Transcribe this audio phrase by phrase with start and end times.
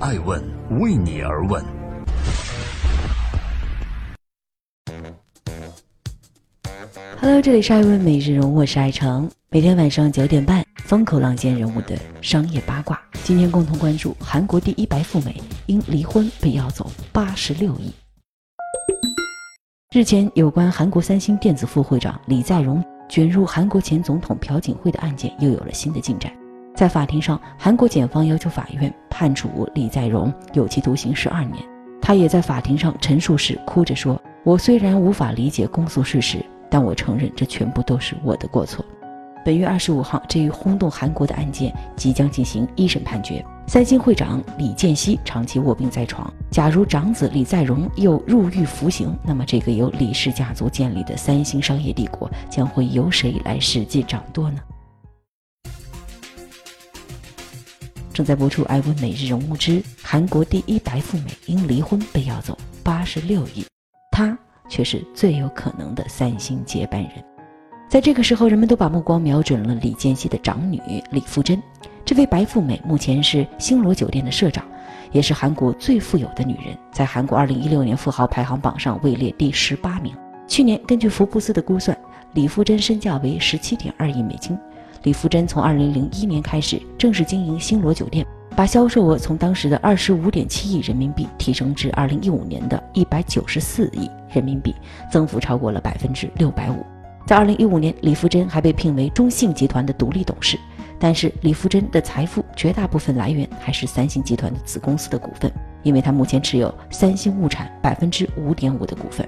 [0.00, 0.40] 爱问
[0.78, 1.60] 为你而问。
[7.20, 9.28] Hello，这里是爱问每日人物，我是爱成。
[9.50, 13.00] 每天晚上九点半，风口浪尖人物的商业八卦。
[13.24, 17.92] 今天共同关注韩国第一白富美因离婚被要走八十六亿。
[19.92, 26.32] 日前，有关韩国三星电子副会长李在镕卷入韩国前总统朴槿惠的案件又有了新的进展。
[26.78, 31.56] 在法庭上，韩国检方要求法院判处李在镕有期徒刑十二年。
[32.00, 36.38] 他也在法庭上陈述时哭着说：“我虽然无法理解公诉事实。”
[36.70, 38.84] 但我承认，这全部都是我的过错。
[39.44, 43.44] 本月二十五号，这一轰动韩国的案件即将进行一审判决。
[43.66, 54.60] 三星会长李健熙长期卧病在床，假如长子李在镕又入狱服刑，那么这个由李氏家族建立的三星商业帝国将会由谁来实际掌舵呢？
[58.18, 63.62] 正在播出《爱问每日人物之韩国第一白富美因离婚被要走八十六亿》，
[64.10, 64.36] 她。
[64.68, 67.12] 却是最有可能的三星接班人。
[67.88, 71.62] 在这个时候，人们都把目光瞄准了李健熙的长女李富真。
[72.04, 74.64] 这位白富美目前是星罗酒店的社长，
[75.12, 80.12] 也是韩国最富有的女人，在韩国2016年富豪排行榜上位列第十八名。
[80.48, 81.96] 去年，根据福布斯的估算，
[82.32, 84.58] 李富真身价为17.2亿美金。
[85.02, 88.26] 李富真从2001年开始正式经营星罗酒店。
[88.56, 94.74] 把销售额从当时的二十五点七亿人民币提升至二零一五年的一百九十四亿人民币，
[95.12, 96.84] 增幅超过了百分之六百五。
[97.24, 100.58] 在二零一五年，李富真还被聘为中信集团的独立董事，
[100.98, 105.48] 但是李富真的财富绝大部分来源还是三星集团的子公司的股份，
[105.84, 109.24] 因为他目前持有三星物产百分之五点五的股份。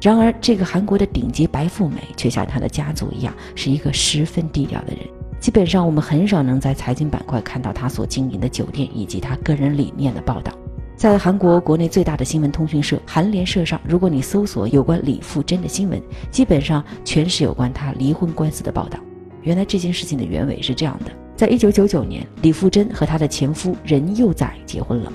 [0.00, 5.00] 然而，这个韩国的顶级白富美却像她的家族一样，是一个十分低调的人。
[5.38, 10.52] 基本上，我们很少能在财经板块看到他所经营的酒店以及他个人理念的报道。
[10.96, 15.98] 在韩国国内最大的新闻通讯社韩联社上，如果你搜索有关李富真的新闻，
[16.30, 18.98] 基本上全是有关他离婚官司的报道。
[19.42, 25.10] 原来这件事情的原委是这样的：在一九九九年，李富真和她的前夫任佑宰结婚了。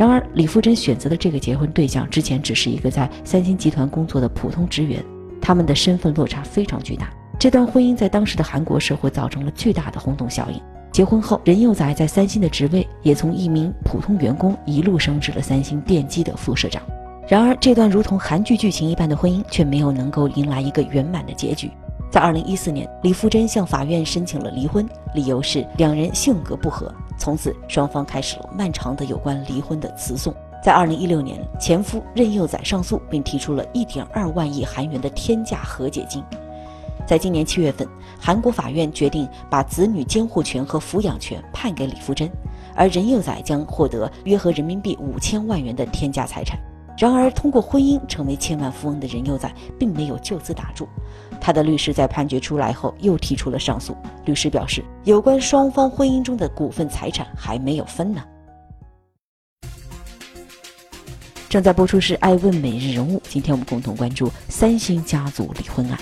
[0.00, 5.04] 然而，李富真选择的这个结婚对象之前只是一个在三星集团工作的普通职员，
[5.42, 7.10] 他们的身份落差非常巨大。
[7.38, 10.58] 这段婚姻在当时的韩国社会造成了巨大的轰动效应。
[10.90, 16.82] 结婚后，任佑宰在三星的职位也从一名普通员工一路升至了三星电机的副社长。
[17.28, 21.70] 然而，这段如同韩剧剧情一般的婚姻却没有能够迎来一个圆满的结局。
[22.10, 24.84] 在2014年，李富真向法院申请了离婚，
[25.14, 26.92] 理由是两人性格不合。
[27.16, 30.34] 从此，双方开始了漫长的有关离婚的词讼。
[30.60, 36.20] 在2016年，前夫任佑宰上诉，并提出了一点二万亿韩元的天价和解金。
[37.06, 37.86] 在今年七月份，
[38.18, 42.28] 韩国法院决定把子女监护权和抚养权判给李富真，
[42.74, 46.58] 而任佑宰将获得约合人民币五千万元的天价财产。
[46.98, 50.86] 然而，通过婚姻成为千万富翁的任佑宰并没有就此打住，
[51.40, 53.96] 他的律师在判决出来后又提出了上诉。
[54.24, 58.22] 律师表示，有关双方婚姻中的股份财产还没有分呢。
[61.48, 65.98] 正在播出是《爱问每日人物》，今天我们共同关注三星家族离婚案。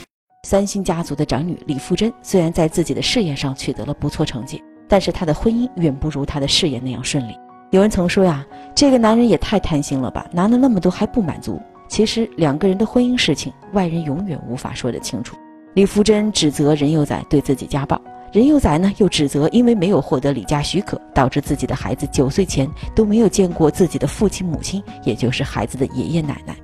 [0.46, 7.34] 三星家族的长女李富真虽然在自己的事业上取得了不错成绩，但是她的婚姻远不如她的事业那样顺利。
[7.70, 11.60] 有人曾说呀，这个男人也太贪心了吧，拿了那么多还不满足。
[11.88, 15.36] 其实两个人的婚姻事情，外人永远无法说得清楚。
[15.74, 18.00] 李福珍指责任佑宰对自己家暴，
[18.32, 26.54] 任佑宰呢又指责因为没有获得李家许可，导致自己的孩子九岁前都没有见过自己的父亲母亲，也就是孩子的爷爷奶奶。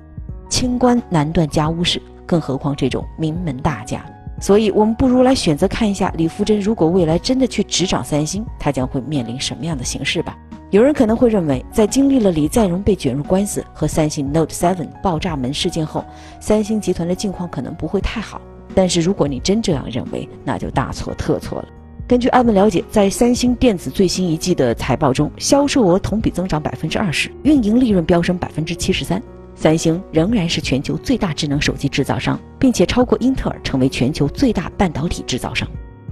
[0.49, 2.01] 清官难断家务事。
[2.27, 4.03] 更何况这种名门大家，
[4.41, 10.35] 所以我们不如来选择看一下李福珍，如果未来真的去执掌三星，他将会面临什么样的形势吧。
[10.75, 16.03] 有人可能会认为，在经历了李在镕被卷入官司和三星 Note 7爆炸门事件后，
[16.41, 18.41] 三星集团的境况可能不会太好。
[18.73, 21.67] 但是如果你真这样认为，那就大错特错了。
[22.05, 29.23] 根据艾文了解，在三星电子最新一季的财报中，销售额同比增长百分之二十，运营利润飙升百分之七十三。
[29.55, 35.65] 三星仍然是全球最大智能手机制造商，并且超过英特尔成为全球最大半导体制造商。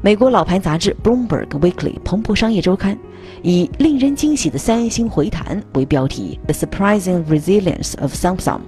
[0.04, 3.00] 美国老牌杂志 Bloomberg Weekly 彭博商业周刊
[3.42, 8.60] 以“令人惊喜的三星回弹”为标题，“The Surprising Resilience of Samsung”，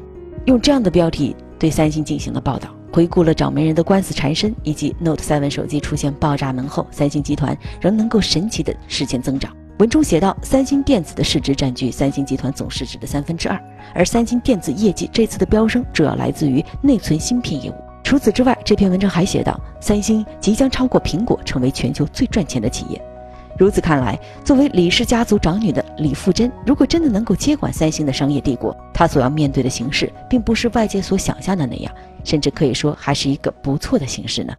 [0.46, 9.54] 用这样的标题对三星进行了报道，回顾了掌门人的官司缠身，以及 Note 7手机出现爆炸门后，三星集团仍能够神奇的实现增长。
[9.80, 13.62] 文中写道，三星电子的市值占据三星集团总市值的三分之二，
[13.94, 17.74] 而三星电子业绩这次的飙升主要来自于内存芯片业务。
[18.06, 23.02] 除此之外，这篇文章还写道，三星即将超过苹果，成为全球最赚钱的企业。
[23.57, 31.92] 如此看来，作为李氏家族长女的李富真，如果真的能够接管三星的商业帝国，她所要面对的形势，并不是外界所想象的那样，
[32.24, 34.54] 甚至可以说还是一个不错的形势呢。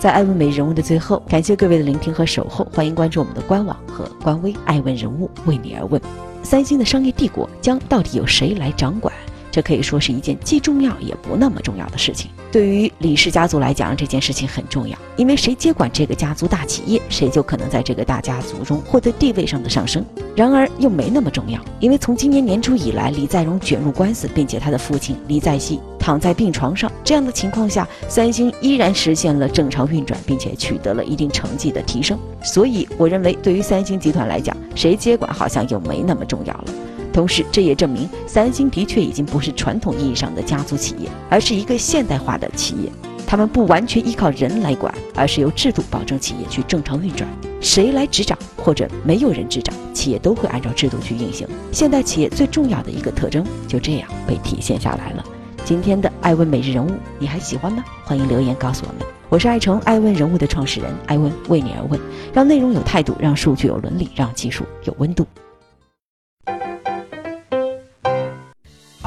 [0.00, 6.00] 在爱问美人物的最后，感谢各位的聆听和守候，欢迎关注我们的官网和官微“爱问人物为你而问”。
[6.42, 9.12] 三星的商业帝国将到底由谁来掌管？
[9.50, 12.30] 这可以说是一件既重要也不那么重要的事情。
[12.52, 20.04] 对于李氏家族来讲，这件事情很重要，因为谁接管这个家族大企业，谁就可能在这个大家族中获得地位上的上升。
[20.34, 32.18] 然而又没那么重要，因为从今年年初以来，李在镕卷入官司，并且他的父亲李在熙躺在病床上，这样的情况下，三星依然实现了正常运转，并且取得了一定成绩的提升。
[32.42, 36.64] 所以，我认为对于三星集团来讲，谁接管好像又没那么重要了。
[37.12, 42.90] 同时，这也证明三星的确已经不是传统意义上的家族企业，而是一个现代化的企业。
[43.26, 47.28] 他们不完全依靠人来管，而是由制度保证企业去正常运转。
[47.60, 51.46] 谁来执掌，或者没有人执掌，企业都会按照制度去运行。
[51.70, 55.24] 现代企业最重要的一个特征就这样被体现下来了。
[55.64, 57.84] 今天的艾问每日人物，你还喜欢吗？
[58.04, 59.06] 欢迎留言告诉我们。
[59.28, 62.00] 我是爱成艾问人物的创始人艾问，为你而问，
[62.32, 65.24] 让内容有态度，让数据有伦理，让技术有温度。